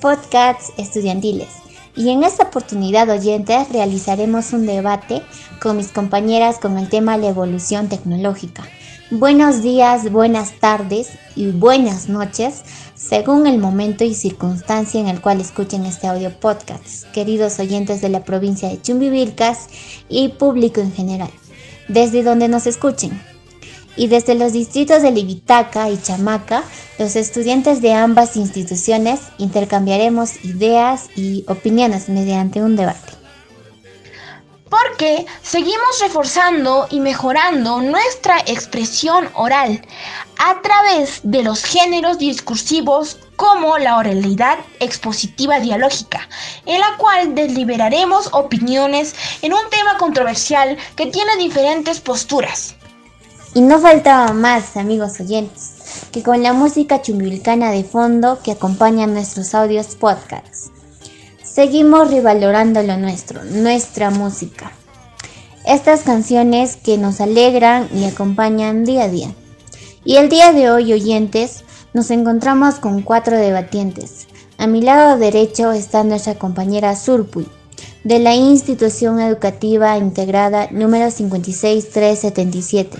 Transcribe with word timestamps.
Podcasts 0.00 0.72
estudiantiles. 0.78 1.48
Y 1.94 2.10
en 2.10 2.24
esta 2.24 2.44
oportunidad, 2.44 3.08
oyentes, 3.08 3.68
realizaremos 3.70 4.52
un 4.52 4.66
debate 4.66 5.22
con 5.60 5.76
mis 5.76 5.92
compañeras 5.92 6.58
con 6.58 6.76
el 6.76 6.88
tema 6.88 7.16
la 7.16 7.28
evolución 7.28 7.88
tecnológica. 7.88 8.64
Buenos 9.14 9.60
días, 9.60 10.10
buenas 10.10 10.58
tardes 10.58 11.10
y 11.36 11.50
buenas 11.50 12.08
noches, 12.08 12.62
según 12.94 13.46
el 13.46 13.58
momento 13.58 14.04
y 14.04 14.14
circunstancia 14.14 14.98
en 14.98 15.06
el 15.06 15.20
cual 15.20 15.38
escuchen 15.38 15.84
este 15.84 16.06
audio 16.06 16.30
podcast, 16.30 17.04
queridos 17.12 17.58
oyentes 17.58 18.00
de 18.00 18.08
la 18.08 18.24
provincia 18.24 18.70
de 18.70 18.80
Chumbivilcas 18.80 19.68
y 20.08 20.30
público 20.30 20.80
en 20.80 20.94
general, 20.94 21.28
desde 21.88 22.22
donde 22.22 22.48
nos 22.48 22.66
escuchen. 22.66 23.22
Y 23.98 24.06
desde 24.06 24.34
los 24.34 24.54
distritos 24.54 25.02
de 25.02 25.10
Libitaca 25.10 25.90
y 25.90 26.00
Chamaca, 26.00 26.64
los 26.98 27.14
estudiantes 27.14 27.82
de 27.82 27.92
ambas 27.92 28.38
instituciones 28.38 29.20
intercambiaremos 29.36 30.42
ideas 30.42 31.10
y 31.14 31.44
opiniones 31.48 32.08
mediante 32.08 32.62
un 32.62 32.76
debate. 32.76 33.21
Porque 34.72 35.26
seguimos 35.42 36.00
reforzando 36.00 36.86
y 36.88 37.00
mejorando 37.00 37.82
nuestra 37.82 38.38
expresión 38.46 39.28
oral 39.34 39.82
a 40.38 40.62
través 40.62 41.20
de 41.24 41.42
los 41.42 41.62
géneros 41.62 42.16
discursivos 42.16 43.18
como 43.36 43.76
la 43.76 43.98
oralidad 43.98 44.60
expositiva 44.80 45.60
dialógica, 45.60 46.26
en 46.64 46.80
la 46.80 46.96
cual 46.96 47.34
deliberaremos 47.34 48.30
opiniones 48.32 49.14
en 49.42 49.52
un 49.52 49.60
tema 49.70 49.98
controversial 49.98 50.78
que 50.96 51.04
tiene 51.04 51.36
diferentes 51.36 52.00
posturas. 52.00 52.74
Y 53.52 53.60
no 53.60 53.78
faltaba 53.78 54.32
más, 54.32 54.78
amigos 54.78 55.20
oyentes, 55.20 56.06
que 56.12 56.22
con 56.22 56.42
la 56.42 56.54
música 56.54 57.02
chumbilcana 57.02 57.72
de 57.72 57.84
fondo 57.84 58.40
que 58.42 58.52
acompaña 58.52 59.06
nuestros 59.06 59.54
audios 59.54 59.96
podcasts. 59.96 60.71
Seguimos 61.52 62.10
revalorando 62.10 62.82
lo 62.82 62.96
nuestro, 62.96 63.44
nuestra 63.44 64.08
música. 64.08 64.72
Estas 65.66 66.00
canciones 66.00 66.76
que 66.76 66.96
nos 66.96 67.20
alegran 67.20 67.90
y 67.94 68.06
acompañan 68.06 68.86
día 68.86 69.02
a 69.02 69.08
día. 69.08 69.34
Y 70.02 70.16
el 70.16 70.30
día 70.30 70.54
de 70.54 70.70
hoy, 70.70 70.94
oyentes, 70.94 71.64
nos 71.92 72.10
encontramos 72.10 72.76
con 72.76 73.02
cuatro 73.02 73.36
debatientes. 73.36 74.28
A 74.56 74.66
mi 74.66 74.80
lado 74.80 75.18
derecho 75.18 75.72
está 75.72 76.04
nuestra 76.04 76.36
compañera 76.36 76.96
Surpuy, 76.96 77.46
de 78.02 78.18
la 78.18 78.34
institución 78.34 79.20
educativa 79.20 79.98
integrada 79.98 80.68
número 80.70 81.10
56377 81.10 82.96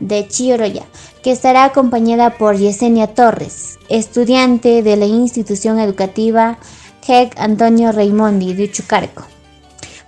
de 0.00 0.26
Chioroya, 0.26 0.86
que 1.22 1.32
estará 1.32 1.64
acompañada 1.64 2.38
por 2.38 2.56
Yesenia 2.56 3.08
Torres, 3.08 3.78
estudiante 3.90 4.82
de 4.82 4.96
la 4.96 5.04
institución 5.04 5.78
educativa 5.78 6.56
GEC 7.02 7.38
Antonio 7.38 7.92
Raimondi 7.92 8.54
de 8.54 8.70
Chucarco. 8.70 9.24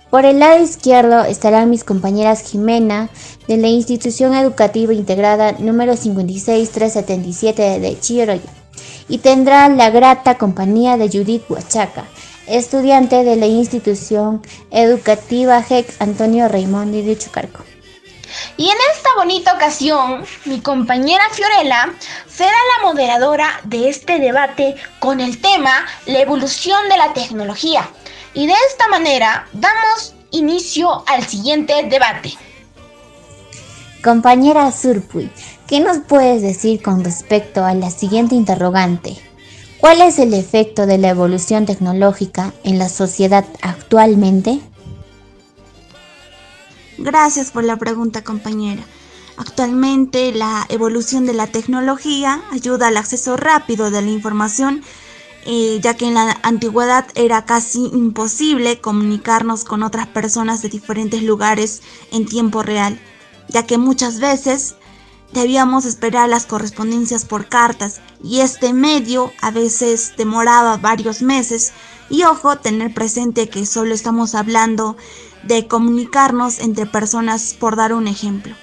Por 0.09 0.25
el 0.25 0.39
lado 0.39 0.63
izquierdo 0.63 1.23
estarán 1.23 1.69
mis 1.71 1.83
compañeras 1.83 2.41
Jimena 2.41 3.09
de 3.47 3.57
la 3.57 3.67
institución 3.67 4.35
educativa 4.35 4.93
integrada 4.93 5.53
número 5.53 5.95
56377 5.97 7.79
de 7.79 7.99
Chioroya 7.99 8.51
y 9.09 9.17
tendrá 9.17 9.67
la 9.69 9.89
grata 9.89 10.37
compañía 10.37 10.97
de 10.97 11.09
Judith 11.09 11.49
Huachaca, 11.49 12.05
estudiante 12.47 13.23
de 13.23 13.35
la 13.35 13.47
institución 13.47 14.41
educativa 14.71 15.61
GEC 15.63 15.93
Antonio 15.99 16.47
Raimondi 16.47 17.01
de 17.01 17.17
Chucarco. 17.17 17.72
Y 18.57 18.65
en 18.69 18.77
esta 18.95 19.09
bonita 19.15 19.53
ocasión, 19.53 20.25
mi 20.45 20.61
compañera 20.61 21.23
Fiorella 21.31 21.93
será 22.27 22.51
la 22.51 22.87
moderadora 22.87 23.61
de 23.63 23.89
este 23.89 24.19
debate 24.19 24.75
con 24.99 25.19
el 25.19 25.39
tema 25.41 25.85
la 26.05 26.19
evolución 26.19 26.89
de 26.89 26.97
la 26.97 27.13
tecnología. 27.13 27.89
Y 28.33 28.47
de 28.47 28.55
esta 28.69 28.87
manera 28.87 29.47
damos 29.53 30.15
inicio 30.31 31.03
al 31.07 31.25
siguiente 31.25 31.73
debate. 31.89 32.33
Compañera 34.03 34.71
Surpuy, 34.71 35.31
¿qué 35.67 35.79
nos 35.79 35.99
puedes 35.99 36.41
decir 36.41 36.81
con 36.81 37.03
respecto 37.03 37.63
a 37.63 37.73
la 37.73 37.89
siguiente 37.89 38.35
interrogante? 38.35 39.15
¿Cuál 39.79 40.01
es 40.01 40.19
el 40.19 40.33
efecto 40.33 40.85
de 40.85 40.97
la 40.97 41.09
evolución 41.09 41.65
tecnológica 41.65 42.53
en 42.63 42.79
la 42.79 42.89
sociedad 42.89 43.45
actualmente? 43.61 44.59
Gracias 46.97 47.51
por 47.51 47.63
la 47.63 47.77
pregunta, 47.77 48.23
compañera. 48.23 48.83
Actualmente 49.37 50.31
la 50.31 50.65
evolución 50.69 51.25
de 51.25 51.33
la 51.33 51.47
tecnología 51.47 52.43
ayuda 52.51 52.87
al 52.87 52.97
acceso 52.97 53.35
rápido 53.35 53.89
de 53.89 54.01
la 54.01 54.11
información, 54.11 54.83
eh, 55.45 55.79
ya 55.81 55.95
que 55.95 56.05
en 56.05 56.13
la 56.13 56.37
antigüedad 56.43 57.07
era 57.15 57.43
casi 57.45 57.87
imposible 57.93 58.79
comunicarnos 58.79 59.63
con 59.65 59.81
otras 59.81 60.07
personas 60.07 60.61
de 60.61 60.69
diferentes 60.69 61.23
lugares 61.23 61.81
en 62.11 62.27
tiempo 62.27 62.61
real, 62.61 62.99
ya 63.49 63.65
que 63.65 63.79
muchas 63.79 64.19
veces 64.19 64.75
debíamos 65.33 65.85
esperar 65.85 66.29
las 66.29 66.45
correspondencias 66.45 67.25
por 67.25 67.47
cartas 67.47 68.01
y 68.23 68.41
este 68.41 68.71
medio 68.71 69.33
a 69.41 69.49
veces 69.49 70.13
demoraba 70.15 70.77
varios 70.77 71.23
meses 71.23 71.73
y 72.09 72.23
ojo, 72.23 72.57
tener 72.57 72.93
presente 72.93 73.49
que 73.49 73.65
solo 73.65 73.95
estamos 73.95 74.35
hablando 74.35 74.95
de 75.43 75.67
comunicarnos 75.67 76.59
entre 76.59 76.85
personas 76.85 77.53
por 77.53 77.75
dar 77.75 77.93
un 77.93 78.07
ejemplo. 78.07 78.55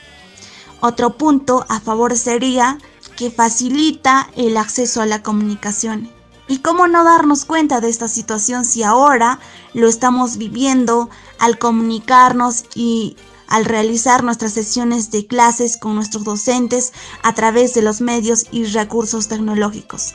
Otro 0.80 1.16
punto 1.16 1.66
a 1.68 1.80
favor 1.80 2.16
sería 2.16 2.78
que 3.16 3.30
facilita 3.30 4.30
el 4.34 4.56
acceso 4.56 5.02
a 5.02 5.06
la 5.06 5.22
comunicación. 5.22 6.10
¿Y 6.48 6.58
cómo 6.58 6.88
no 6.88 7.04
darnos 7.04 7.44
cuenta 7.44 7.80
de 7.80 7.88
esta 7.90 8.08
situación 8.08 8.64
si 8.64 8.82
ahora 8.82 9.38
lo 9.74 9.88
estamos 9.88 10.36
viviendo 10.36 11.10
al 11.38 11.58
comunicarnos 11.58 12.64
y 12.74 13.16
al 13.46 13.66
realizar 13.66 14.24
nuestras 14.24 14.54
sesiones 14.54 15.10
de 15.10 15.26
clases 15.26 15.76
con 15.76 15.94
nuestros 15.94 16.24
docentes 16.24 16.92
a 17.22 17.34
través 17.34 17.74
de 17.74 17.82
los 17.82 18.00
medios 18.00 18.46
y 18.50 18.64
recursos 18.64 19.28
tecnológicos? 19.28 20.14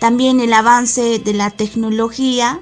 También 0.00 0.40
el 0.40 0.52
avance 0.54 1.18
de 1.18 1.34
la 1.34 1.50
tecnología 1.50 2.60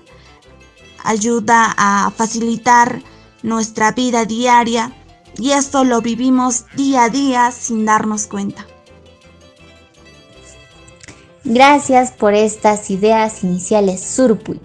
ayuda 1.04 1.72
a 1.76 2.10
facilitar 2.10 3.02
nuestra 3.42 3.92
vida 3.92 4.24
diaria 4.24 4.92
y 5.38 5.52
esto 5.52 5.84
lo 5.84 6.00
vivimos 6.00 6.66
día 6.74 7.04
a 7.04 7.08
día 7.08 7.50
sin 7.50 7.84
darnos 7.84 8.26
cuenta. 8.26 8.66
Gracias 11.44 12.12
por 12.12 12.34
estas 12.34 12.90
ideas 12.90 13.42
iniciales, 13.42 14.00
Surpuy. 14.00 14.60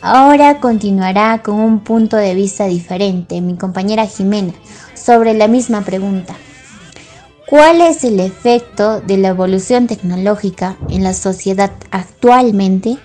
Ahora 0.00 0.60
continuará 0.60 1.42
con 1.42 1.56
un 1.56 1.80
punto 1.80 2.16
de 2.16 2.34
vista 2.34 2.66
diferente 2.66 3.40
mi 3.40 3.56
compañera 3.56 4.06
Jimena 4.06 4.52
sobre 4.94 5.34
la 5.34 5.48
misma 5.48 5.80
pregunta. 5.82 6.36
¿Cuál 7.46 7.80
es 7.80 8.04
el 8.04 8.20
efecto 8.20 9.00
de 9.00 9.16
la 9.16 9.28
evolución 9.28 9.86
tecnológica 9.86 10.76
en 10.90 11.02
la 11.02 11.14
sociedad 11.14 11.72
actualmente? 11.90 12.98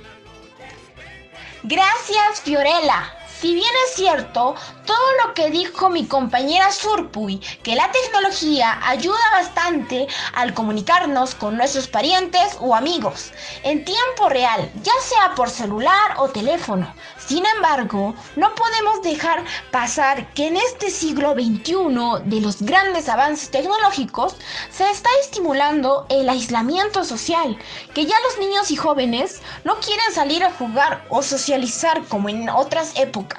Gracias, 1.63 2.41
Fiorella. 2.43 3.22
Si 3.43 3.53
bien 3.53 3.73
es 3.85 3.95
cierto 3.95 4.55
todo 4.85 5.11
lo 5.21 5.33
que 5.33 5.49
dijo 5.49 5.89
mi 5.89 6.07
compañera 6.07 6.71
Surpuy, 6.71 7.41
que 7.61 7.75
la 7.75 7.91
tecnología 7.91 8.79
ayuda 8.87 9.19
bastante 9.34 10.07
al 10.34 10.53
comunicarnos 10.53 11.35
con 11.35 11.57
nuestros 11.57 11.90
parientes 11.90 12.55
o 12.61 12.73
amigos 12.73 13.34
en 13.63 13.84
tiempo 13.84 14.29
real, 14.29 14.72
ya 14.81 14.93
sea 15.01 15.35
por 15.35 15.49
celular 15.49 16.16
o 16.19 16.29
teléfono. 16.29 16.93
Sin 17.17 17.45
embargo, 17.45 18.16
no 18.37 18.55
podemos 18.55 19.01
dejar 19.01 19.43
pasar 19.72 20.34
que 20.34 20.47
en 20.47 20.55
este 20.55 20.89
siglo 20.89 21.34
XXI 21.34 22.23
de 22.23 22.39
los 22.39 22.61
grandes 22.61 23.09
avances 23.09 23.51
tecnológicos 23.51 24.37
se 24.72 24.89
está 24.89 25.09
estimulando 25.22 26.05
el 26.09 26.29
aislamiento 26.29 27.03
social, 27.03 27.57
que 27.93 28.05
ya 28.05 28.16
los 28.22 28.39
niños 28.39 28.72
y 28.72 28.78
jóvenes 28.78 29.41
no 29.66 29.79
quieren 29.81 30.13
salir 30.13 30.46
a 30.46 30.51
jugar 30.51 31.05
o 31.09 31.22
socializar 31.22 32.03
como 32.07 32.29
en 32.29 32.49
otras 32.49 32.93
épocas. 32.97 33.33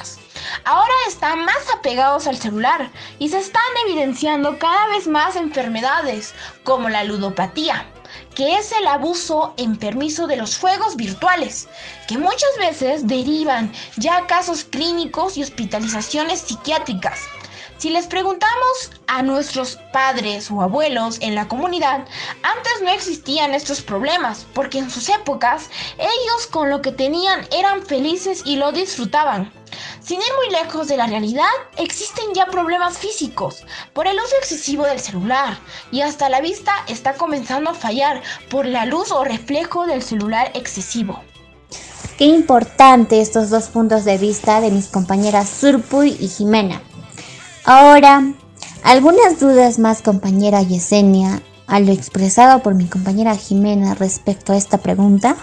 Ahora 0.64 0.92
están 1.08 1.44
más 1.44 1.70
apegados 1.72 2.26
al 2.26 2.36
celular 2.36 2.90
y 3.18 3.28
se 3.28 3.38
están 3.38 3.62
evidenciando 3.86 4.58
cada 4.58 4.86
vez 4.88 5.06
más 5.06 5.36
enfermedades 5.36 6.34
como 6.62 6.88
la 6.88 7.04
ludopatía, 7.04 7.86
que 8.34 8.56
es 8.56 8.72
el 8.72 8.86
abuso 8.86 9.54
en 9.56 9.76
permiso 9.76 10.26
de 10.26 10.36
los 10.36 10.58
juegos 10.58 10.96
virtuales, 10.96 11.68
que 12.08 12.18
muchas 12.18 12.50
veces 12.58 13.06
derivan 13.06 13.72
ya 13.96 14.26
casos 14.26 14.64
clínicos 14.64 15.36
y 15.36 15.42
hospitalizaciones 15.42 16.40
psiquiátricas. 16.40 17.20
Si 17.76 17.90
les 17.90 18.06
preguntamos 18.06 18.92
a 19.08 19.22
nuestros 19.22 19.78
padres 19.92 20.50
o 20.50 20.62
abuelos 20.62 21.18
en 21.20 21.34
la 21.34 21.48
comunidad, 21.48 22.06
antes 22.42 22.82
no 22.82 22.90
existían 22.90 23.52
estos 23.52 23.82
problemas, 23.82 24.46
porque 24.54 24.78
en 24.78 24.90
sus 24.90 25.08
épocas 25.08 25.68
ellos 25.98 26.46
con 26.50 26.70
lo 26.70 26.80
que 26.80 26.92
tenían 26.92 27.46
eran 27.52 27.84
felices 27.84 28.42
y 28.46 28.56
lo 28.56 28.72
disfrutaban. 28.72 29.52
Sin 30.00 30.20
ir 30.20 30.26
muy 30.36 30.50
lejos 30.62 30.88
de 30.88 30.96
la 30.96 31.06
realidad, 31.06 31.44
existen 31.76 32.34
ya 32.34 32.46
problemas 32.46 32.98
físicos 32.98 33.64
por 33.92 34.06
el 34.06 34.16
uso 34.16 34.36
excesivo 34.38 34.84
del 34.84 35.00
celular 35.00 35.58
y 35.90 36.02
hasta 36.02 36.28
la 36.28 36.40
vista 36.40 36.72
está 36.88 37.14
comenzando 37.14 37.70
a 37.70 37.74
fallar 37.74 38.22
por 38.50 38.66
la 38.66 38.86
luz 38.86 39.10
o 39.12 39.24
reflejo 39.24 39.86
del 39.86 40.02
celular 40.02 40.50
excesivo. 40.54 41.22
Qué 42.18 42.26
importante 42.26 43.20
estos 43.20 43.50
dos 43.50 43.64
puntos 43.64 44.04
de 44.04 44.18
vista 44.18 44.60
de 44.60 44.70
mis 44.70 44.86
compañeras 44.86 45.48
Surpuy 45.48 46.16
y 46.20 46.28
Jimena. 46.28 46.80
Ahora, 47.64 48.22
algunas 48.84 49.40
dudas 49.40 49.78
más 49.78 50.02
compañera 50.02 50.62
Yesenia 50.62 51.42
a 51.66 51.80
lo 51.80 51.92
expresado 51.92 52.62
por 52.62 52.74
mi 52.74 52.86
compañera 52.86 53.34
Jimena 53.36 53.94
respecto 53.94 54.52
a 54.52 54.56
esta 54.56 54.78
pregunta. 54.78 55.36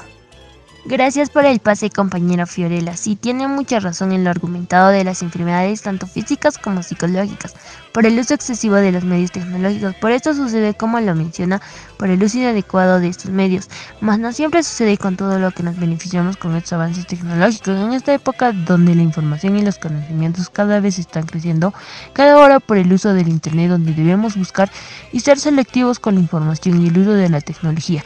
Gracias 0.92 1.30
por 1.30 1.46
el 1.46 1.60
pase, 1.60 1.90
compañera 1.90 2.46
Fiorella. 2.46 2.98
Sí, 2.98 3.16
tiene 3.16 3.48
mucha 3.48 3.80
razón 3.80 4.12
en 4.12 4.26
lo 4.26 4.30
argumentado 4.30 4.90
de 4.90 5.06
las 5.06 5.22
enfermedades 5.22 5.84
tanto 5.84 6.06
físicas 6.06 6.58
como 6.58 6.84
psicológicas, 6.84 7.56
por 7.94 8.06
el 8.06 8.20
uso 8.20 8.34
excesivo 8.34 8.76
de 8.76 8.92
los 8.92 9.06
medios 9.06 9.32
tecnológicos. 9.32 9.96
Por 9.96 10.12
esto 10.12 10.34
sucede, 10.34 10.74
como 10.74 11.00
lo 11.00 11.16
menciona, 11.16 11.62
por 11.98 12.10
el 12.10 12.22
uso 12.22 12.40
inadecuado 12.40 13.00
de 13.00 13.08
estos 13.08 13.32
medios. 13.32 13.70
Mas 14.02 14.20
no 14.20 14.34
siempre 14.34 14.64
sucede 14.64 14.98
con 14.98 15.16
todo 15.16 15.40
lo 15.40 15.52
que 15.52 15.64
nos 15.64 15.80
beneficiamos 15.80 16.36
con 16.36 16.58
estos 16.58 16.74
avances 16.74 17.08
tecnológicos. 17.08 17.70
En 17.70 17.94
esta 17.94 18.14
época 18.14 18.52
donde 18.52 18.94
la 18.94 19.04
información 19.04 19.58
y 19.58 19.62
los 19.62 19.78
conocimientos 19.78 20.50
cada 20.50 20.82
vez 20.82 21.00
están 21.00 21.24
creciendo, 21.26 21.74
cada 22.12 22.38
hora 22.38 22.60
por 22.60 22.78
el 22.78 22.92
uso 22.92 23.14
del 23.14 23.30
Internet 23.30 23.70
donde 23.70 23.94
debemos 23.94 24.36
buscar 24.36 24.70
y 25.14 25.22
ser 25.22 25.40
selectivos 25.40 26.00
con 26.00 26.16
la 26.16 26.20
información 26.20 26.82
y 26.82 26.90
el 26.90 26.98
uso 26.98 27.14
de 27.14 27.30
la 27.30 27.40
tecnología. 27.40 28.04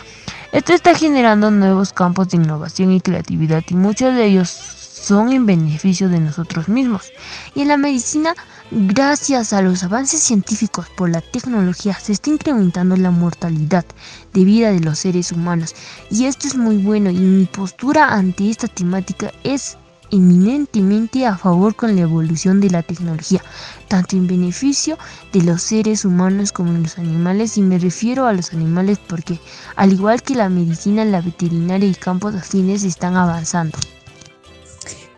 Esto 0.55 0.71
está 0.71 0.95
generando 0.95 1.51
nuevos 1.51 1.91
campos 1.91 2.29
de 2.29 2.37
innovación 2.37 2.93
y 2.93 3.01
creatividad 3.01 3.61
y 3.67 3.73
muchos 3.73 4.15
de 4.15 4.23
ellos 4.23 4.47
son 4.49 5.33
en 5.33 5.45
beneficio 5.45 6.07
de 6.07 6.21
nosotros 6.21 6.69
mismos. 6.69 7.11
Y 7.55 7.63
en 7.63 7.67
la 7.67 7.75
medicina, 7.75 8.33
gracias 8.71 9.51
a 9.51 9.61
los 9.61 9.83
avances 9.83 10.21
científicos 10.21 10.87
por 10.95 11.09
la 11.09 11.19
tecnología, 11.19 11.93
se 11.95 12.13
está 12.13 12.29
incrementando 12.29 12.95
la 12.95 13.11
mortalidad 13.11 13.83
de 14.31 14.45
vida 14.45 14.71
de 14.71 14.79
los 14.79 14.99
seres 14.99 15.33
humanos. 15.33 15.75
Y 16.09 16.23
esto 16.23 16.47
es 16.47 16.55
muy 16.55 16.77
bueno 16.77 17.09
y 17.09 17.19
mi 17.19 17.45
postura 17.47 18.13
ante 18.13 18.49
esta 18.49 18.69
temática 18.69 19.33
es 19.43 19.77
eminentemente 20.11 21.25
a 21.25 21.37
favor 21.37 21.75
con 21.75 21.95
la 21.95 22.01
evolución 22.01 22.61
de 22.61 22.69
la 22.69 22.83
tecnología, 22.83 23.41
tanto 23.87 24.15
en 24.15 24.27
beneficio 24.27 24.97
de 25.33 25.41
los 25.41 25.61
seres 25.61 26.05
humanos 26.05 26.51
como 26.51 26.71
en 26.71 26.83
los 26.83 26.97
animales, 26.97 27.57
y 27.57 27.61
me 27.61 27.79
refiero 27.79 28.25
a 28.25 28.33
los 28.33 28.53
animales 28.53 28.99
porque, 29.07 29.39
al 29.75 29.93
igual 29.93 30.21
que 30.21 30.35
la 30.35 30.49
medicina, 30.49 31.05
la 31.05 31.21
veterinaria 31.21 31.89
y 31.89 31.95
campos 31.95 32.35
afines 32.35 32.83
están 32.83 33.15
avanzando. 33.15 33.77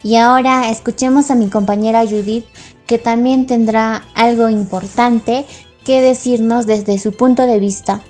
Y 0.03 0.15
ahora 0.15 0.69
escuchemos 0.69 1.31
a 1.31 1.35
mi 1.35 1.49
compañera 1.49 2.05
Judith, 2.05 2.45
que 2.85 2.97
también 2.97 3.47
tendrá 3.47 4.03
algo 4.15 4.47
importante 4.49 5.45
que 5.83 6.01
decirnos 6.01 6.65
desde 6.65 6.99
su 6.99 7.11
punto 7.11 7.43
de 7.43 7.59
vista 7.59 8.01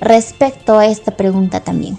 respecto 0.00 0.78
a 0.78 0.86
esta 0.86 1.16
pregunta 1.16 1.60
también. 1.60 1.98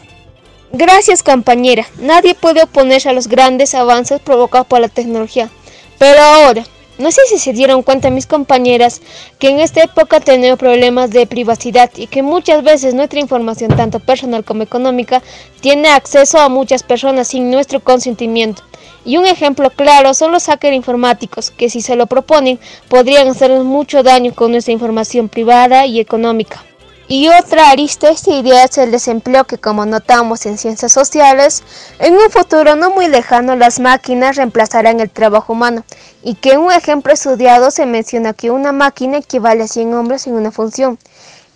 Gracias 0.79 1.23
compañera, 1.23 1.87
nadie 1.97 2.35
puede 2.35 2.61
oponerse 2.61 3.09
a 3.09 3.13
los 3.13 3.27
grandes 3.27 3.73
avances 3.73 4.19
provocados 4.19 4.67
por 4.67 4.79
la 4.79 4.87
tecnología. 4.87 5.49
Pero 5.97 6.21
ahora, 6.21 6.65
no 6.99 7.09
sé 7.09 7.21
si 7.27 7.39
se 7.39 7.51
dieron 7.51 7.81
cuenta 7.81 8.11
mis 8.11 8.27
compañeras 8.27 9.01
que 9.39 9.49
en 9.49 9.59
esta 9.59 9.81
época 9.81 10.19
tenemos 10.19 10.59
problemas 10.59 11.09
de 11.09 11.25
privacidad 11.25 11.89
y 11.95 12.05
que 12.05 12.21
muchas 12.21 12.63
veces 12.63 12.93
nuestra 12.93 13.19
información, 13.19 13.75
tanto 13.75 13.99
personal 13.99 14.43
como 14.43 14.61
económica, 14.61 15.23
tiene 15.61 15.89
acceso 15.89 16.37
a 16.37 16.47
muchas 16.47 16.83
personas 16.83 17.29
sin 17.29 17.49
nuestro 17.49 17.79
consentimiento. 17.79 18.61
Y 19.03 19.17
un 19.17 19.25
ejemplo 19.25 19.71
claro 19.71 20.13
son 20.13 20.31
los 20.31 20.45
hackers 20.45 20.75
informáticos, 20.75 21.49
que 21.49 21.71
si 21.71 21.81
se 21.81 21.95
lo 21.95 22.05
proponen 22.05 22.59
podrían 22.87 23.29
hacernos 23.29 23.65
mucho 23.65 24.03
daño 24.03 24.31
con 24.35 24.51
nuestra 24.51 24.73
información 24.73 25.27
privada 25.27 25.87
y 25.87 25.99
económica. 25.99 26.66
Y 27.09 27.29
otra 27.29 27.69
arista 27.69 28.09
esta 28.09 28.31
idea 28.31 28.65
es 28.65 28.77
el 28.77 28.91
desempleo 28.91 29.45
que 29.45 29.57
como 29.57 29.85
notamos 29.85 30.45
en 30.45 30.57
ciencias 30.57 30.91
sociales, 30.91 31.63
en 31.99 32.13
un 32.15 32.29
futuro 32.29 32.75
no 32.75 32.91
muy 32.91 33.07
lejano 33.07 33.55
las 33.55 33.79
máquinas 33.79 34.35
reemplazarán 34.35 34.99
el 34.99 35.09
trabajo 35.09 35.53
humano 35.53 35.85
y 36.21 36.35
que 36.35 36.51
en 36.51 36.59
un 36.59 36.71
ejemplo 36.73 37.13
estudiado 37.13 37.71
se 37.71 37.85
menciona 37.85 38.33
que 38.33 38.51
una 38.51 38.73
máquina 38.73 39.19
equivale 39.19 39.63
a 39.63 39.67
100 39.67 39.93
hombres 39.93 40.27
en 40.27 40.33
una 40.33 40.51
función. 40.51 40.99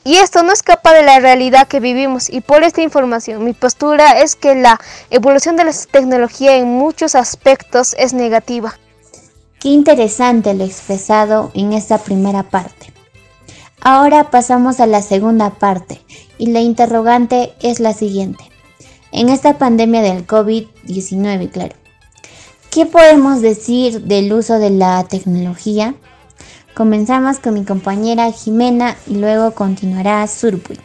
Y 0.06 0.15
esto 0.15 0.42
no 0.42 0.53
escapa 0.53 0.94
de 0.94 1.03
la 1.03 1.19
realidad 1.19 1.68
que 1.68 1.81
vivimos 1.81 2.30
y 2.30 2.39
por 2.39 2.63
esta 2.63 2.81
información 2.81 3.44
mi 3.44 3.51
postura 3.51 4.21
es 4.21 4.38
que 4.38 4.56
la 4.56 4.80
evolución 5.09 5.57
de 5.57 5.65
la 5.65 5.74
tecnología 5.92 6.56
en 6.56 6.68
muchos 6.69 7.13
aspectos 7.13 7.94
es 8.00 8.13
negativa. 8.13 8.80
Qué 9.59 9.68
interesante 9.68 10.53
lo 10.53 10.63
expresado 10.63 11.51
en 11.53 11.74
esta 11.74 11.98
primera 11.98 12.44
parte. 12.44 12.91
Ahora 13.83 14.30
pasamos 14.30 14.80
a 14.80 14.86
la 14.86 15.01
segunda 15.01 15.50
parte 15.56 16.01
y 16.38 16.51
la 16.51 16.60
interrogante 16.60 17.54
es 17.62 17.80
la 17.80 17.94
siguiente. 17.94 18.44
En 19.12 19.28
esta 19.28 19.57
pandemia 19.57 20.04
del 20.04 20.28
COVID-19, 20.28 21.50
claro, 21.50 21.75
¿qué 22.69 22.86
podemos 22.86 23.42
decir 23.42 24.01
del 24.01 24.31
uso 24.33 24.60
de 24.60 24.69
la 24.69 25.04
tecnología? 25.06 25.95
Comenzamos 26.75 27.39
con 27.39 27.56
mi 27.56 27.66
compañera 27.66 28.31
Jimena 28.31 28.95
y 29.07 29.16
luego 29.16 29.56
continuará 29.56 30.27
Surpuy. 30.27 30.80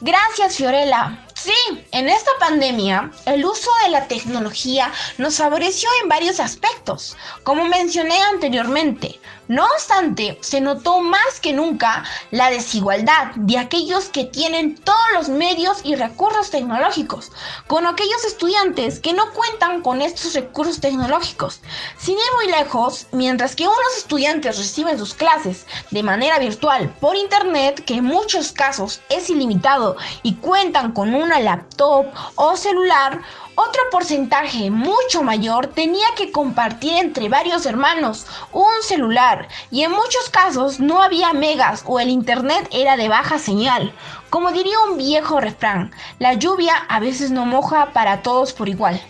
Gracias, 0.00 0.56
Fiorella. 0.56 1.26
Sí, 1.34 1.52
en 1.92 2.08
esta 2.08 2.30
pandemia, 2.38 3.10
el 3.26 3.44
uso 3.44 3.70
de 3.84 3.90
la 3.90 4.06
tecnología 4.06 4.92
nos 5.18 5.38
favoreció 5.38 5.88
en 6.02 6.08
varios 6.08 6.38
aspectos, 6.38 7.16
como 7.44 7.64
mencioné 7.64 8.20
anteriormente. 8.32 9.18
No 9.50 9.64
obstante, 9.64 10.38
se 10.42 10.60
notó 10.60 11.00
más 11.00 11.40
que 11.42 11.52
nunca 11.52 12.04
la 12.30 12.50
desigualdad 12.50 13.34
de 13.34 13.58
aquellos 13.58 14.04
que 14.04 14.22
tienen 14.22 14.76
todos 14.76 15.08
los 15.12 15.28
medios 15.28 15.80
y 15.82 15.96
recursos 15.96 16.52
tecnológicos, 16.52 17.32
con 17.66 17.84
aquellos 17.84 18.24
estudiantes 18.24 19.00
que 19.00 19.12
no 19.12 19.32
cuentan 19.32 19.82
con 19.82 20.02
estos 20.02 20.34
recursos 20.34 20.78
tecnológicos. 20.78 21.62
Sin 21.98 22.14
ir 22.14 22.32
muy 22.36 22.46
lejos, 22.46 23.08
mientras 23.10 23.56
que 23.56 23.66
unos 23.66 23.96
estudiantes 23.96 24.56
reciben 24.56 24.96
sus 24.96 25.14
clases 25.14 25.66
de 25.90 26.04
manera 26.04 26.38
virtual 26.38 26.94
por 27.00 27.16
internet, 27.16 27.84
que 27.84 27.94
en 27.94 28.04
muchos 28.04 28.52
casos 28.52 29.00
es 29.08 29.30
ilimitado 29.30 29.96
y 30.22 30.36
cuentan 30.36 30.92
con 30.92 31.12
una 31.12 31.40
laptop 31.40 32.06
o 32.36 32.56
celular, 32.56 33.20
otro 33.60 33.82
porcentaje 33.90 34.70
mucho 34.70 35.22
mayor 35.22 35.66
tenía 35.68 36.06
que 36.16 36.32
compartir 36.32 36.94
entre 36.94 37.28
varios 37.28 37.66
hermanos 37.66 38.26
un 38.52 38.70
celular 38.82 39.48
y 39.70 39.82
en 39.82 39.90
muchos 39.90 40.30
casos 40.30 40.80
no 40.80 41.02
había 41.02 41.32
megas 41.32 41.82
o 41.86 42.00
el 42.00 42.08
internet 42.08 42.68
era 42.72 42.96
de 42.96 43.08
baja 43.08 43.38
señal. 43.38 43.92
Como 44.30 44.52
diría 44.52 44.76
un 44.90 44.96
viejo 44.96 45.40
refrán, 45.40 45.92
la 46.18 46.34
lluvia 46.34 46.74
a 46.88 47.00
veces 47.00 47.30
no 47.30 47.44
moja 47.44 47.92
para 47.92 48.22
todos 48.22 48.52
por 48.52 48.68
igual. 48.68 49.00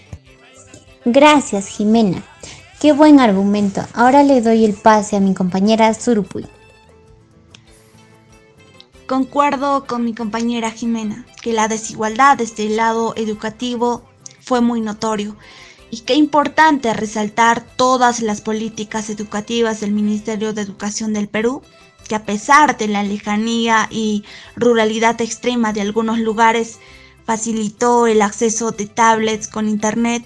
Gracias, 1.05 1.69
Jimena. 1.69 2.23
Qué 2.81 2.93
buen 2.93 3.21
argumento. 3.21 3.83
Ahora 3.95 4.23
le 4.23 4.41
doy 4.41 4.65
el 4.65 4.75
pase 4.75 5.17
a 5.17 5.21
mi 5.21 5.35
compañera 5.35 5.93
Surupuy. 5.95 6.47
Concuerdo 9.07 9.87
con 9.87 10.05
mi 10.05 10.15
compañera 10.15 10.71
Jimena 10.71 11.27
que 11.43 11.53
la 11.53 11.69
desigualdad 11.69 12.37
desde 12.37 12.67
el 12.67 12.77
lado 12.77 13.15
educativo 13.17 14.10
fue 14.41 14.61
muy 14.61 14.81
notorio. 14.81 15.37
Y 15.91 16.01
qué 16.01 16.15
importante 16.15 16.93
resaltar 16.95 17.65
todas 17.77 18.21
las 18.21 18.41
políticas 18.41 19.11
educativas 19.11 19.81
del 19.81 19.93
Ministerio 19.93 20.53
de 20.53 20.63
Educación 20.63 21.13
del 21.13 21.29
Perú, 21.29 21.63
que 22.09 22.15
a 22.15 22.25
pesar 22.25 22.77
de 22.79 22.89
la 22.89 23.03
lejanía 23.03 23.89
y 23.91 24.25
ruralidad 24.57 25.21
extrema 25.21 25.73
de 25.73 25.81
algunos 25.81 26.19
lugares, 26.19 26.79
facilitó 27.25 28.07
el 28.07 28.23
acceso 28.23 28.73
de 28.73 28.87
tablets 28.87 29.49
con 29.49 29.69
internet 29.69 30.25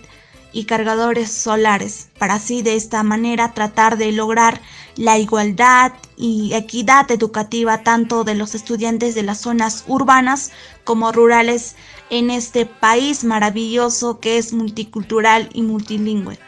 y 0.55 0.65
cargadores 0.65 1.33
solares, 1.33 2.09
para 2.19 2.35
así 2.35 2.63
de 2.63 2.77
esta 2.77 3.03
manera 3.03 3.53
tratar 3.53 3.99
de 3.99 4.13
lograr 4.13 4.63
la 4.97 5.19
igualdad 5.19 5.93
y 6.17 6.55
equidad 6.55 7.11
educativa 7.11 7.83
tanto 7.83 8.23
de 8.23 8.37
los 8.37 8.55
estudiantes 8.55 9.17
de 9.17 9.25
las 9.25 9.41
zonas 9.41 9.85
urbanas 9.89 10.53
como 10.85 11.11
rurales 11.11 11.75
en 12.09 12.31
este 12.31 12.67
país 12.67 13.25
maravilloso 13.25 14.21
que 14.21 14.39
es 14.39 14.53
multicultural 14.53 15.51
y 15.53 15.63
multilingüe. 15.63 16.39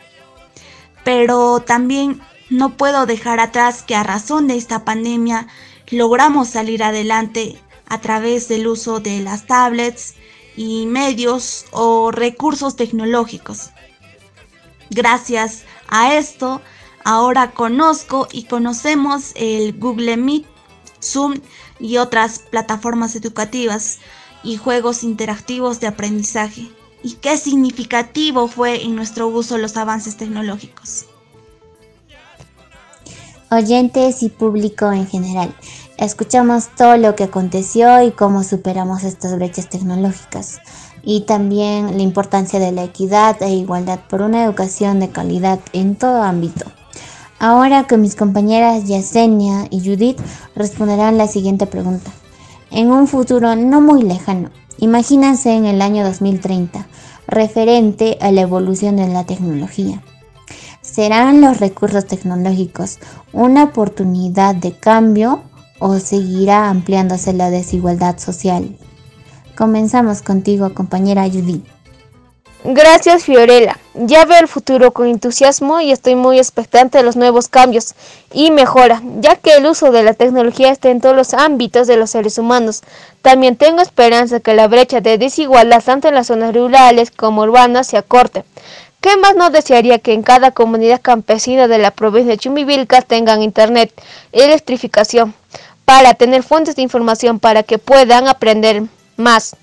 Pero 1.05 1.61
también 1.61 2.21
no 2.49 2.77
puedo 2.77 3.07
dejar 3.07 3.41
atrás 3.41 3.83
que 3.83 3.97
a 3.97 4.05
razón 4.05 4.47
de 4.47 4.57
esta 4.57 4.85
pandemia 4.85 5.49
logramos 5.91 6.49
salir 6.49 6.85
adelante 6.85 7.61
a 7.89 8.01
través 8.01 8.47
del 8.47 8.69
uso 8.69 9.01
de 9.01 9.21
las 9.21 9.47
tablets 9.47 10.15
y 10.57 10.87
medios 10.87 11.67
o 11.73 12.13
recursos 12.13 12.77
tecnológicos. 12.77 13.71
Gracias 14.90 15.64
a 15.88 16.14
esto 16.14 16.61
Ahora 17.09 17.52
conozco 17.52 18.26
y 18.33 18.47
conocemos 18.47 19.31
el 19.37 19.78
Google 19.78 20.16
Meet, 20.16 20.45
Zoom 21.00 21.35
y 21.78 21.99
otras 21.99 22.40
plataformas 22.40 23.14
educativas 23.14 24.00
y 24.43 24.57
juegos 24.57 25.05
interactivos 25.05 25.78
de 25.78 25.87
aprendizaje. 25.87 26.69
Y 27.05 27.12
qué 27.12 27.37
significativo 27.37 28.49
fue 28.49 28.83
en 28.83 28.97
nuestro 28.97 29.28
uso 29.28 29.57
los 29.57 29.76
avances 29.76 30.16
tecnológicos. 30.16 31.07
Oyentes 33.52 34.25
y 34.25 34.28
público 34.28 34.90
en 34.90 35.07
general, 35.07 35.55
escuchamos 35.99 36.75
todo 36.75 36.97
lo 36.97 37.14
que 37.14 37.23
aconteció 37.23 38.02
y 38.02 38.11
cómo 38.11 38.43
superamos 38.43 39.05
estas 39.05 39.37
brechas 39.37 39.71
tecnológicas 39.71 40.59
y 41.07 41.21
también 41.21 41.97
la 41.97 42.03
importancia 42.03 42.59
de 42.59 42.73
la 42.73 42.83
equidad 42.83 43.41
e 43.41 43.55
igualdad 43.55 44.01
por 44.11 44.23
una 44.23 44.45
educación 44.45 44.99
de 44.99 45.09
calidad 45.09 45.61
en 45.73 45.95
todo 45.95 46.21
ámbito. 46.23 46.67
Ahora 47.39 47.87
que 47.87 47.97
mis 47.97 48.17
compañeras 48.17 48.85
Yesenia 48.87 49.69
y 49.71 49.87
Judith 49.87 50.19
responderán 50.57 51.17
la 51.17 51.29
siguiente 51.29 51.67
pregunta. 51.67 52.11
En 52.73 52.91
un 52.91 53.07
futuro 53.07 53.55
no 53.55 53.81
muy 53.81 54.03
lejano, 54.03 54.51
imagínense 54.79 55.53
en 55.53 55.67
el 55.67 55.81
año 55.81 56.05
2030, 56.05 56.89
referente 57.29 58.19
a 58.21 58.33
la 58.33 58.41
evolución 58.41 58.97
de 58.97 59.07
la 59.07 59.25
tecnología. 59.25 60.03
¿Serán 60.81 61.41
los 61.41 61.61
recursos 61.61 62.07
tecnológicos 62.07 62.99
una 63.33 63.65
oportunidad 63.65 64.57
de 64.57 64.73
cambio 64.73 65.43
o 65.79 66.01
seguirá 66.01 66.69
ampliándose 66.69 67.33
la 67.33 67.51
desigualdad 67.51 68.19
social? 68.19 68.77
Comenzamos 69.57 70.23
contigo, 70.23 70.75
compañera 70.75 71.25
Judith. 71.25 71.65
Gracias 72.69 73.23
Fiorella. 73.23 73.79
Ya 73.95 74.25
veo 74.25 74.41
el 74.41 74.49
futuro 74.49 74.91
con 74.93 75.07
entusiasmo 75.07 75.81
y 75.81 75.93
estoy 75.93 76.17
muy 76.17 76.39
expectante 76.39 76.99
de 76.99 77.05
los 77.05 77.15
nuevos 77.15 77.47
cambios 77.47 77.95
y 78.33 78.51
mejora, 78.51 79.01
ya 79.21 79.37
que 79.37 79.55
el 79.55 79.67
uso 79.67 79.93
de 79.93 80.03
la 80.03 80.15
tecnología 80.15 80.73
está 80.73 80.91
en 80.91 81.01
todos 81.01 81.15
los 81.15 81.33
ámbitos 81.33 81.87
de 81.87 81.97
los 81.97 82.11
seres 82.11 82.39
humanos. 82.39 82.83
También 83.23 83.57
tengo 83.57 83.81
esperanza 83.81 84.41
que 84.41 84.53
la 84.55 84.67
brecha 84.67 85.01
de 85.01 85.17
desigualdad 85.17 85.83
tanto 85.83 86.09
en 86.09 86.15
las 86.15 86.27
zonas 86.27 86.55
rurales 86.55 87.13
como 87.13 87.43
urbanas 87.43 87.87
se 87.87 87.99
acorte. 87.99 88.45
¿Qué 89.01 89.17
más 89.17 89.37
no 89.37 89.51
desearía 89.51 90.01
que 90.01 90.13
en 90.13 90.25
cada 90.25 90.51
comunidad 90.51 91.01
campesina 91.01 91.69
de 91.69 91.79
la 91.79 91.93
provincia 91.93 92.33
de 92.33 92.39
Chumivilcas 92.39 93.07
tengan 93.07 93.43
internet, 93.43 93.93
electrificación, 94.33 95.35
para 95.85 96.15
tener 96.15 96.43
fuentes 96.43 96.75
de 96.75 96.83
información 96.83 97.39
para 97.39 97.63
que 97.63 97.79
puedan 97.79 98.27
aprender 98.27 98.83
más? 99.16 99.56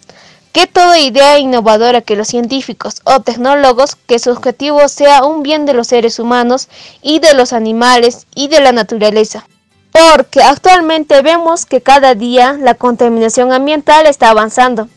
que 0.54 0.68
toda 0.68 1.00
idea 1.00 1.40
innovadora 1.40 2.02
que 2.02 2.16
los 2.16 2.28
científicos 2.28 3.02
o 3.06 3.22
tecnólogos 3.22 3.96
que 3.96 4.20
su 4.20 4.30
objetivo 4.30 4.88
sea 4.88 5.24
un 5.24 5.42
bien 5.42 5.66
de 5.66 5.74
los 5.74 5.88
seres 5.88 6.20
humanos 6.20 6.70
y 7.02 7.20
de 7.20 7.34
los 7.34 7.54
animales 7.54 8.28
y 8.36 8.48
de 8.50 8.62
la 8.62 8.72
naturaleza. 8.72 9.48
Porque 9.92 10.44
actualmente 10.44 11.22
vemos 11.24 11.66
que 11.66 11.82
cada 11.82 12.14
día 12.14 12.54
la 12.54 12.76
contaminación 12.76 13.52
ambiental 13.52 14.06
está 14.06 14.30
avanzando. 14.30 14.88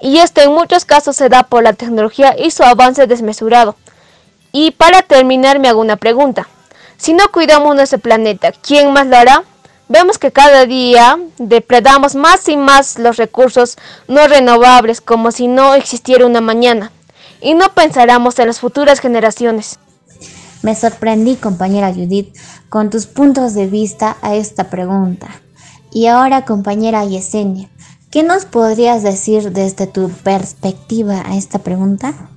Y 0.00 0.18
esto 0.18 0.40
en 0.40 0.52
muchos 0.52 0.86
casos 0.86 1.16
se 1.16 1.28
da 1.28 1.44
por 1.44 1.62
la 1.62 1.74
tecnología 1.74 2.34
y 2.38 2.50
su 2.50 2.62
avance 2.62 3.06
desmesurado. 3.06 3.76
Y 4.52 4.70
para 4.70 5.02
terminar 5.02 5.58
me 5.58 5.68
hago 5.68 5.82
una 5.82 5.96
pregunta. 5.96 6.48
Si 6.96 7.12
no 7.12 7.30
cuidamos 7.30 7.76
nuestro 7.76 7.98
planeta, 7.98 8.52
¿quién 8.52 8.92
más 8.92 9.06
lo 9.06 9.16
hará? 9.18 9.44
Vemos 9.88 10.18
que 10.18 10.32
cada 10.32 10.64
día 10.64 11.18
depredamos 11.38 12.14
más 12.14 12.48
y 12.48 12.56
más 12.56 12.98
los 12.98 13.16
recursos 13.16 13.76
no 14.08 14.26
renovables 14.26 15.00
como 15.02 15.30
si 15.30 15.46
no 15.46 15.74
existiera 15.74 16.24
una 16.24 16.40
mañana 16.40 16.90
y 17.42 17.54
no 17.54 17.74
pensáramos 17.74 18.38
en 18.38 18.46
las 18.46 18.60
futuras 18.60 19.00
generaciones. 19.00 19.78
Me 20.62 20.74
sorprendí, 20.74 21.36
compañera 21.36 21.92
Judith, 21.92 22.34
con 22.70 22.88
tus 22.88 23.06
puntos 23.06 23.52
de 23.52 23.66
vista 23.66 24.16
a 24.22 24.34
esta 24.34 24.70
pregunta. 24.70 25.28
Y 25.92 26.06
ahora, 26.06 26.46
compañera 26.46 27.04
Yesenia, 27.04 27.68
¿qué 28.10 28.22
nos 28.22 28.46
podrías 28.46 29.02
decir 29.02 29.52
desde 29.52 29.86
tu 29.86 30.08
perspectiva 30.08 31.22
a 31.26 31.36
esta 31.36 31.58
pregunta? 31.58 32.30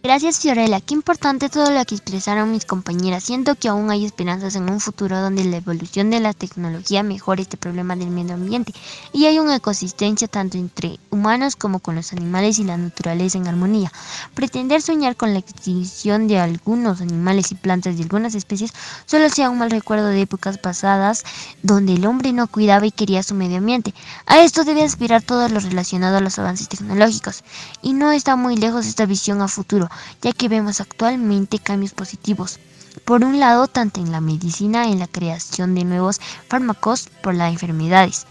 Gracias 0.00 0.38
Fiorella, 0.38 0.80
qué 0.80 0.94
importante 0.94 1.48
todo 1.48 1.72
lo 1.72 1.84
que 1.84 1.96
expresaron 1.96 2.52
mis 2.52 2.64
compañeras. 2.64 3.24
Siento 3.24 3.56
que 3.56 3.66
aún 3.66 3.90
hay 3.90 4.04
esperanzas 4.04 4.54
en 4.54 4.70
un 4.70 4.78
futuro 4.78 5.20
donde 5.20 5.42
la 5.42 5.56
evolución 5.56 6.08
de 6.10 6.20
la 6.20 6.32
tecnología 6.32 7.02
mejore 7.02 7.42
este 7.42 7.56
problema 7.56 7.96
del 7.96 8.10
medio 8.10 8.34
ambiente 8.34 8.72
y 9.12 9.26
hay 9.26 9.40
una 9.40 9.56
ecosistencia 9.56 10.28
tanto 10.28 10.56
entre 10.56 11.00
humanos 11.10 11.56
como 11.56 11.80
con 11.80 11.96
los 11.96 12.12
animales 12.12 12.60
y 12.60 12.64
la 12.64 12.76
naturaleza 12.76 13.38
en 13.38 13.48
armonía. 13.48 13.90
Pretender 14.34 14.82
soñar 14.82 15.16
con 15.16 15.32
la 15.32 15.40
extinción 15.40 16.28
de 16.28 16.38
algunos 16.38 17.00
animales 17.00 17.50
y 17.50 17.56
plantas 17.56 17.96
de 17.96 18.04
algunas 18.04 18.36
especies 18.36 18.72
solo 19.04 19.28
sea 19.30 19.50
un 19.50 19.58
mal 19.58 19.72
recuerdo 19.72 20.06
de 20.06 20.22
épocas 20.22 20.58
pasadas 20.58 21.24
donde 21.64 21.94
el 21.94 22.06
hombre 22.06 22.32
no 22.32 22.46
cuidaba 22.46 22.86
y 22.86 22.92
quería 22.92 23.24
su 23.24 23.34
medio 23.34 23.58
ambiente. 23.58 23.92
A 24.26 24.38
esto 24.38 24.62
debe 24.62 24.84
aspirar 24.84 25.22
todo 25.22 25.48
lo 25.48 25.58
relacionado 25.58 26.18
a 26.18 26.20
los 26.20 26.38
avances 26.38 26.68
tecnológicos 26.68 27.42
y 27.82 27.94
no 27.94 28.12
está 28.12 28.36
muy 28.36 28.56
lejos 28.56 28.86
esta 28.86 29.04
visión 29.04 29.42
a 29.42 29.48
futuro 29.48 29.87
ya 30.22 30.32
que 30.32 30.48
vemos 30.48 30.80
actualmente 30.80 31.58
cambios 31.58 31.92
positivos. 31.92 32.58
Por 33.04 33.24
un 33.24 33.38
lado, 33.38 33.68
tanto 33.68 34.00
en 34.00 34.10
la 34.12 34.20
medicina, 34.20 34.88
en 34.88 34.98
la 34.98 35.06
creación 35.06 35.74
de 35.74 35.84
nuevos 35.84 36.20
fármacos 36.48 37.08
por 37.22 37.34
las 37.34 37.52
enfermedades, 37.52 38.26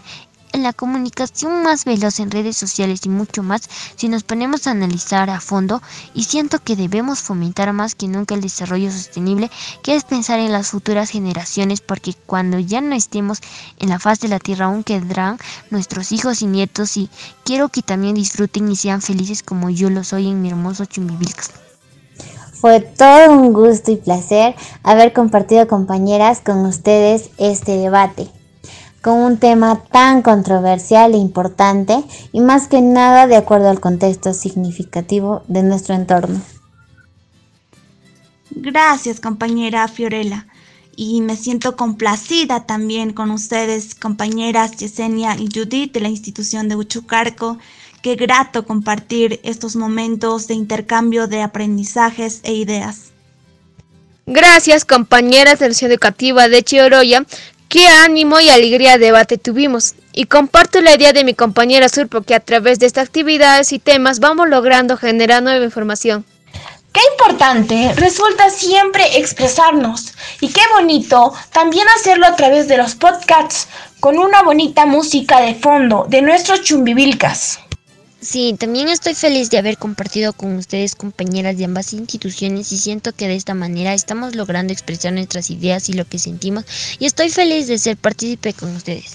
en 0.52 0.62
la 0.62 0.72
comunicación 0.72 1.62
más 1.62 1.84
veloz 1.84 2.20
en 2.20 2.30
redes 2.30 2.56
sociales 2.56 3.00
y 3.04 3.08
mucho 3.08 3.42
más 3.42 3.62
si 3.96 4.08
nos 4.08 4.22
ponemos 4.22 4.66
a 4.66 4.72
analizar 4.72 5.30
a 5.30 5.40
fondo 5.40 5.82
y 6.14 6.24
siento 6.24 6.58
que 6.62 6.76
debemos 6.76 7.20
fomentar 7.20 7.72
más 7.72 7.94
que 7.94 8.08
nunca 8.08 8.34
el 8.34 8.40
desarrollo 8.40 8.90
sostenible 8.90 9.50
que 9.82 9.94
es 9.94 10.04
pensar 10.04 10.38
en 10.38 10.52
las 10.52 10.68
futuras 10.68 11.10
generaciones 11.10 11.80
porque 11.80 12.14
cuando 12.26 12.58
ya 12.58 12.80
no 12.80 12.94
estemos 12.94 13.40
en 13.78 13.90
la 13.90 13.98
faz 13.98 14.20
de 14.20 14.28
la 14.28 14.38
tierra 14.38 14.66
aún 14.66 14.84
quedarán 14.84 15.38
nuestros 15.70 16.12
hijos 16.12 16.42
y 16.42 16.46
nietos 16.46 16.96
y 16.96 17.10
quiero 17.44 17.68
que 17.68 17.82
también 17.82 18.14
disfruten 18.14 18.70
y 18.70 18.76
sean 18.76 19.02
felices 19.02 19.42
como 19.42 19.70
yo 19.70 19.90
lo 19.90 20.04
soy 20.04 20.28
en 20.28 20.42
mi 20.42 20.48
hermoso 20.48 20.84
Chumbivilcas. 20.84 21.50
Fue 22.52 22.80
todo 22.80 23.32
un 23.32 23.52
gusto 23.52 23.92
y 23.92 23.96
placer 23.96 24.56
haber 24.82 25.12
compartido 25.12 25.68
compañeras 25.68 26.40
con 26.40 26.66
ustedes 26.66 27.30
este 27.38 27.76
debate 27.76 28.28
con 29.08 29.20
un 29.20 29.38
tema 29.38 29.82
tan 29.84 30.20
controversial 30.20 31.14
e 31.14 31.16
importante 31.16 32.04
y 32.30 32.40
más 32.40 32.68
que 32.68 32.82
nada 32.82 33.26
de 33.26 33.36
acuerdo 33.36 33.70
al 33.70 33.80
contexto 33.80 34.34
significativo 34.34 35.42
de 35.48 35.62
nuestro 35.62 35.94
entorno. 35.94 36.42
Gracias 38.50 39.18
compañera 39.18 39.88
Fiorella 39.88 40.46
y 40.94 41.22
me 41.22 41.36
siento 41.36 41.74
complacida 41.74 42.66
también 42.66 43.14
con 43.14 43.30
ustedes 43.30 43.94
compañeras 43.94 44.76
Yesenia 44.76 45.36
y 45.38 45.48
Judith 45.50 45.94
de 45.94 46.00
la 46.00 46.08
institución 46.08 46.68
de 46.68 46.76
Uchucarco. 46.76 47.56
Qué 48.02 48.14
grato 48.14 48.66
compartir 48.66 49.40
estos 49.42 49.74
momentos 49.74 50.48
de 50.48 50.54
intercambio 50.54 51.28
de 51.28 51.40
aprendizajes 51.40 52.40
e 52.42 52.52
ideas. 52.52 53.12
Gracias 54.26 54.84
compañeras 54.84 55.60
de 55.60 55.70
la 55.70 55.74
educativa 55.88 56.48
de 56.50 56.62
Chioroya 56.62 57.24
Qué 57.68 57.86
ánimo 57.86 58.40
y 58.40 58.48
alegría 58.48 58.92
de 58.92 59.06
debate 59.06 59.36
tuvimos. 59.36 59.94
Y 60.14 60.24
comparto 60.24 60.80
la 60.80 60.94
idea 60.94 61.12
de 61.12 61.22
mi 61.22 61.34
compañera 61.34 61.90
Sur 61.90 62.08
porque 62.08 62.34
a 62.34 62.40
través 62.40 62.78
de 62.78 62.86
estas 62.86 63.08
actividades 63.08 63.72
y 63.72 63.78
temas 63.78 64.20
vamos 64.20 64.48
logrando 64.48 64.96
generar 64.96 65.42
nueva 65.42 65.64
información. 65.64 66.24
Qué 66.92 67.00
importante 67.12 67.92
resulta 67.96 68.48
siempre 68.48 69.18
expresarnos 69.18 70.14
y 70.40 70.48
qué 70.48 70.62
bonito 70.74 71.34
también 71.52 71.86
hacerlo 71.96 72.26
a 72.26 72.34
través 72.34 72.66
de 72.68 72.78
los 72.78 72.94
podcasts 72.94 73.68
con 74.00 74.18
una 74.18 74.42
bonita 74.42 74.86
música 74.86 75.40
de 75.42 75.54
fondo 75.54 76.06
de 76.08 76.22
nuestros 76.22 76.62
chumbivilcas. 76.62 77.60
Sí, 78.20 78.56
también 78.58 78.88
estoy 78.88 79.14
feliz 79.14 79.48
de 79.48 79.58
haber 79.58 79.78
compartido 79.78 80.32
con 80.32 80.56
ustedes 80.56 80.96
compañeras 80.96 81.56
de 81.56 81.66
ambas 81.66 81.92
instituciones 81.92 82.72
y 82.72 82.76
siento 82.76 83.12
que 83.12 83.28
de 83.28 83.36
esta 83.36 83.54
manera 83.54 83.94
estamos 83.94 84.34
logrando 84.34 84.72
expresar 84.72 85.12
nuestras 85.12 85.50
ideas 85.50 85.88
y 85.88 85.92
lo 85.92 86.04
que 86.04 86.18
sentimos 86.18 86.64
y 86.98 87.06
estoy 87.06 87.30
feliz 87.30 87.68
de 87.68 87.78
ser 87.78 87.96
partícipe 87.96 88.54
con 88.54 88.74
ustedes. 88.74 89.14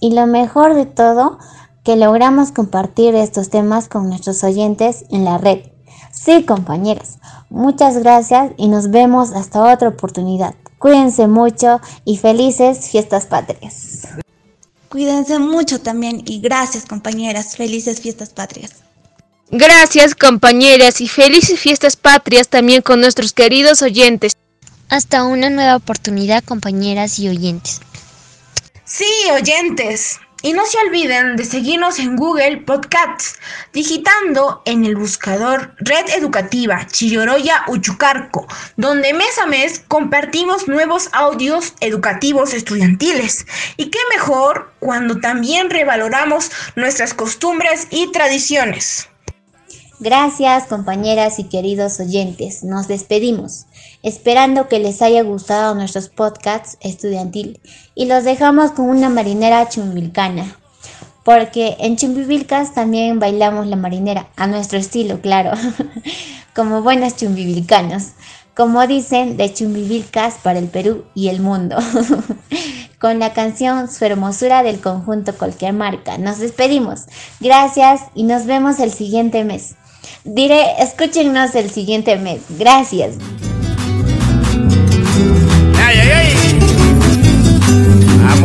Y 0.00 0.14
lo 0.14 0.28
mejor 0.28 0.74
de 0.74 0.86
todo, 0.86 1.38
que 1.82 1.96
logramos 1.96 2.52
compartir 2.52 3.16
estos 3.16 3.50
temas 3.50 3.88
con 3.88 4.08
nuestros 4.08 4.44
oyentes 4.44 5.04
en 5.10 5.24
la 5.24 5.38
red. 5.38 5.62
Sí, 6.12 6.44
compañeras, 6.44 7.18
muchas 7.50 7.98
gracias 7.98 8.52
y 8.56 8.68
nos 8.68 8.90
vemos 8.90 9.32
hasta 9.32 9.72
otra 9.72 9.88
oportunidad. 9.88 10.54
Cuídense 10.78 11.26
mucho 11.26 11.80
y 12.04 12.18
felices 12.18 12.88
fiestas 12.88 13.26
patrias. 13.26 14.06
Cuídense 14.88 15.38
mucho 15.38 15.80
también 15.80 16.22
y 16.26 16.40
gracias 16.40 16.86
compañeras, 16.86 17.56
felices 17.56 18.00
fiestas 18.00 18.30
patrias. 18.30 18.72
Gracias 19.50 20.14
compañeras 20.14 21.00
y 21.00 21.08
felices 21.08 21.58
fiestas 21.58 21.96
patrias 21.96 22.48
también 22.48 22.82
con 22.82 23.00
nuestros 23.00 23.32
queridos 23.32 23.82
oyentes. 23.82 24.32
Hasta 24.88 25.24
una 25.24 25.50
nueva 25.50 25.76
oportunidad 25.76 26.42
compañeras 26.44 27.18
y 27.18 27.28
oyentes. 27.28 27.80
Sí, 28.84 29.04
oyentes. 29.32 30.18
Y 30.40 30.52
no 30.52 30.64
se 30.66 30.78
olviden 30.78 31.34
de 31.34 31.44
seguirnos 31.44 31.98
en 31.98 32.14
Google 32.14 32.58
Podcasts, 32.58 33.40
digitando 33.72 34.62
en 34.66 34.84
el 34.84 34.94
buscador 34.94 35.74
Red 35.78 36.10
Educativa 36.16 36.86
Chilloroya 36.86 37.64
Uchucarco, 37.66 38.46
donde 38.76 39.14
mes 39.14 39.36
a 39.38 39.46
mes 39.46 39.82
compartimos 39.88 40.68
nuevos 40.68 41.08
audios 41.12 41.74
educativos 41.80 42.54
estudiantiles. 42.54 43.46
Y 43.76 43.90
qué 43.90 43.98
mejor 44.14 44.72
cuando 44.78 45.18
también 45.18 45.70
revaloramos 45.70 46.52
nuestras 46.76 47.14
costumbres 47.14 47.88
y 47.90 48.12
tradiciones. 48.12 49.08
Gracias 50.00 50.66
compañeras 50.66 51.40
y 51.40 51.48
queridos 51.48 51.98
oyentes, 51.98 52.62
nos 52.62 52.86
despedimos, 52.86 53.66
esperando 54.02 54.68
que 54.68 54.78
les 54.78 55.02
haya 55.02 55.22
gustado 55.22 55.74
nuestros 55.74 56.08
podcasts 56.08 56.78
estudiantil 56.80 57.60
y 57.94 58.06
los 58.06 58.24
dejamos 58.24 58.72
con 58.72 58.88
una 58.88 59.08
marinera 59.08 59.68
chumbilcana, 59.68 60.56
porque 61.24 61.76
en 61.80 61.96
Chumbivilcas 61.96 62.74
también 62.74 63.18
bailamos 63.18 63.66
la 63.66 63.76
marinera, 63.76 64.28
a 64.36 64.46
nuestro 64.46 64.78
estilo, 64.78 65.20
claro, 65.20 65.52
como 66.54 66.82
buenos 66.82 67.16
chumbivilcanos, 67.16 68.12
como 68.56 68.86
dicen, 68.86 69.36
de 69.36 69.52
Chumbivilcas 69.54 70.34
para 70.42 70.58
el 70.58 70.66
Perú 70.66 71.04
y 71.14 71.28
el 71.28 71.40
mundo. 71.40 71.76
con 72.98 73.18
la 73.18 73.32
canción 73.32 73.90
Su 73.90 74.04
hermosura 74.04 74.62
del 74.62 74.80
conjunto 74.80 75.34
cualquier 75.34 75.72
marca. 75.72 76.18
Nos 76.18 76.38
despedimos. 76.38 77.04
Gracias 77.40 78.02
y 78.14 78.24
nos 78.24 78.46
vemos 78.46 78.80
el 78.80 78.92
siguiente 78.92 79.44
mes. 79.44 79.76
Diré, 80.24 80.82
escúchenos 80.82 81.54
el 81.54 81.70
siguiente 81.70 82.16
mes. 82.16 82.42
Gracias. 82.58 83.14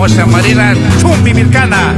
Vamos 0.03 0.19
a 0.19 0.25
Marina 0.25 0.73
Chumbi 0.99 1.33
Mircana. 1.33 1.93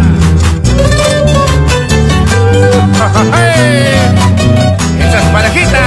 Esas 4.99 5.23
parejitas. 5.33 5.81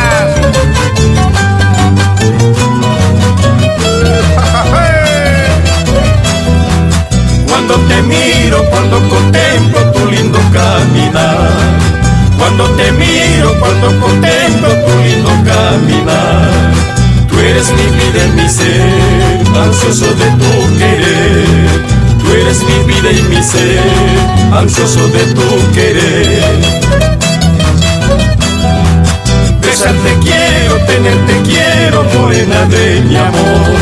Cuando 7.46 7.74
te 7.86 8.02
miro, 8.02 8.64
cuando 8.68 8.98
contemplo 9.08 9.92
tu 9.92 10.10
lindo 10.10 10.40
caminar. 10.52 11.50
Cuando 12.36 12.64
te 12.70 12.90
miro, 12.90 13.54
cuando 13.60 14.00
contemplo 14.00 14.68
tu 14.70 14.98
lindo 15.04 15.30
caminar. 15.44 16.50
Tú 17.28 17.38
eres 17.38 17.70
mi 17.70 17.86
vida 17.96 18.26
y 18.26 18.42
mi 18.42 18.48
ser, 18.48 19.56
ansioso 19.56 20.06
de 20.14 20.30
tu 20.32 20.78
querer. 20.78 21.97
Eres 22.48 22.62
mi 22.64 22.94
vida 22.94 23.12
y 23.12 23.22
mi 23.24 23.42
ser, 23.42 23.78
ansioso 24.54 25.06
de 25.08 25.22
tu 25.34 25.72
querer. 25.74 26.50
Besarte 29.60 30.16
quiero, 30.22 30.76
tenerte 30.86 31.42
quiero, 31.44 32.04
morena 32.04 32.64
de 32.70 33.02
mi 33.02 33.16
amor. 33.16 33.76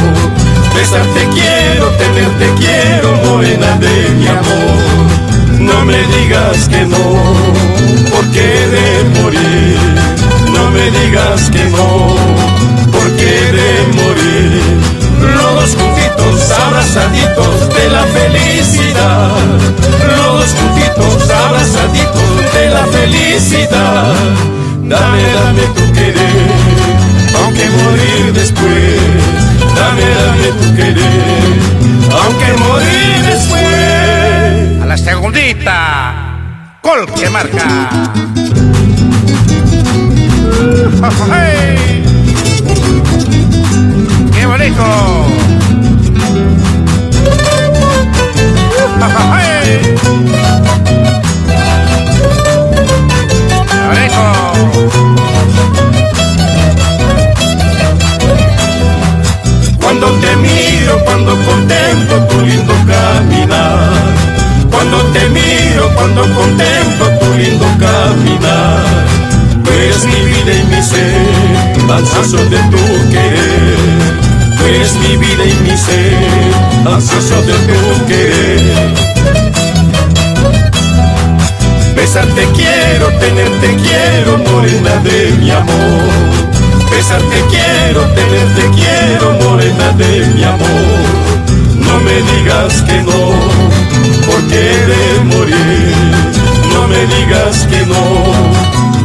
Besarte 0.74 1.28
quiero, 1.32 1.86
tenerte 1.90 2.46
quiero, 2.58 3.12
morena 3.30 3.70
de 3.78 4.08
mi 4.18 4.26
amor. 4.26 5.60
No 5.60 5.84
me 5.84 5.98
digas 6.18 6.68
que 6.68 6.86
no, 6.86 7.06
porque 8.10 8.40
he 8.40 8.66
de 8.74 9.20
morir. 9.20 9.78
No 10.52 10.70
me 10.72 10.90
digas 10.90 11.50
que 11.50 11.64
no, 11.66 12.16
porque 12.90 13.26
he 13.26 13.52
de 13.52 14.02
morir. 14.02 14.75
Abrazaditos 16.96 17.68
de 17.74 17.90
la 17.90 18.04
felicidad. 18.04 19.36
Los 20.16 20.54
juntitos, 20.54 21.30
abrazaditos 21.30 22.54
de 22.54 22.70
la 22.70 22.86
felicidad. 22.86 24.14
Dame, 24.82 25.22
dame 25.34 25.62
tu 25.74 25.92
querer, 25.92 26.50
aunque 27.42 27.68
morir 27.68 28.32
después. 28.32 29.00
Dame, 29.76 30.02
dame 30.08 30.48
tu 30.58 30.74
querer, 30.74 31.58
aunque 32.12 32.52
morir 32.64 33.22
después. 33.26 34.82
A 34.82 34.86
la 34.86 34.96
segundita. 34.96 36.78
Cualquier 36.80 37.30
marca. 37.30 37.90
¡Hey! 41.30 42.04
¡Qué 44.32 44.46
bonito! 44.46 45.45
Cuando 59.80 60.08
te 60.20 60.36
miro, 60.36 61.04
cuando 61.04 61.36
contemplo 61.44 62.18
tu 62.28 62.40
lindo 62.40 62.74
caminar. 62.86 63.90
Cuando 64.70 64.98
te 65.12 65.28
miro, 65.28 65.88
cuando 65.94 66.22
contemplo 66.22 67.18
tu 67.20 67.34
lindo 67.34 67.66
caminar. 67.78 68.84
Tú 69.64 69.70
eres 69.70 70.04
mi 70.04 70.20
vida 70.24 70.52
y 70.52 70.64
mi 70.64 70.82
ser, 70.82 71.90
ansioso 71.90 72.36
de 72.36 72.58
tu 72.70 73.10
querer. 73.10 73.85
Eres 74.68 74.94
mi 74.94 75.16
vida 75.16 75.44
y 75.44 75.54
mi 75.62 75.76
ser, 75.76 76.90
ansioso 76.92 77.40
de 77.42 77.52
tu 77.52 78.06
querer. 78.06 78.94
Besarte 81.94 82.46
quiero, 82.54 83.08
tenerte 83.18 83.76
quiero, 83.76 84.38
morena 84.38 84.96
de 85.04 85.30
mi 85.40 85.50
amor. 85.50 86.46
Besarte 86.90 87.44
quiero, 87.48 88.00
tenerte 88.14 88.70
quiero, 88.74 89.32
morena 89.44 89.92
de 89.92 90.26
mi 90.34 90.42
amor. 90.42 91.26
No 91.78 92.00
me 92.00 92.16
digas 92.32 92.82
que 92.82 93.02
no, 93.02 93.34
porque 94.26 94.62
de 94.90 95.24
morir. 95.24 95.94
No 96.72 96.88
me 96.88 97.06
digas 97.14 97.66
que 97.70 97.86
no, 97.86 98.04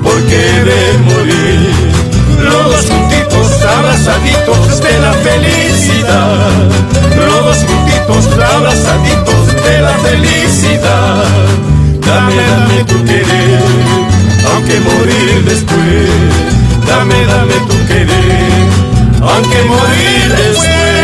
porque 0.02 0.38
de 0.38 0.98
morir. 1.06 2.02
Los 2.44 3.11
abrazaditos 3.92 4.82
de 4.82 5.00
la 5.00 5.14
felicidad. 5.14 6.50
Los 7.18 7.46
dos 7.46 7.58
juntitos, 7.58 8.30
abrazaditos 8.56 9.48
de 9.64 9.82
la 9.82 9.98
felicidad. 10.00 11.24
Dame, 12.06 12.36
dame 12.36 12.84
tu 12.86 13.04
querer, 13.04 13.60
aunque 14.54 14.80
morir 14.80 15.44
después. 15.46 16.10
Dame, 16.88 17.26
dame 17.26 17.54
tu 17.68 17.88
querer, 17.88 18.52
aunque 19.22 19.62
morir 19.64 20.36
después. 20.38 21.01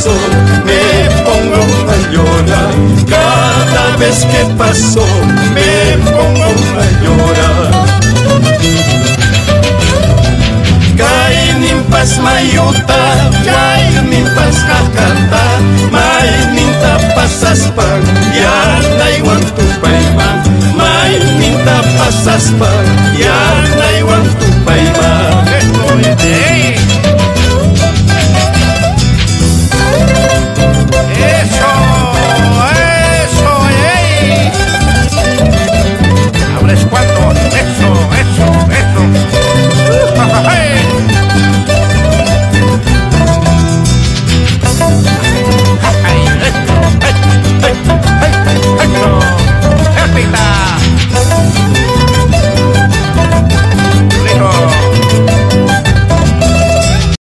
Paso 0.00 0.16
me 0.64 1.08
pongo 1.24 1.60
a 1.90 1.96
llorar. 2.10 2.74
Cada 3.06 3.96
vez 3.98 4.24
que 4.24 4.44
paso 4.56 5.04
me 5.54 5.98
pongo 6.10 6.52
a 6.80 6.86
llorar. 7.02 7.70
Kay 10.96 11.54
nimpas 11.60 12.18
mayuta, 12.18 13.02
kay 13.44 14.02
nimpas 14.08 14.56
hakata, 14.70 15.44
may 15.92 16.30
ninta 16.54 16.96
pasaspan, 17.14 18.00
yarda 18.32 19.06
iwan 19.18 19.42
tu 19.56 19.64
paiman, 19.80 20.40
may 20.76 21.12
ninta 21.40 21.76
pasaspan, 21.98 22.84
yarda 23.18 23.70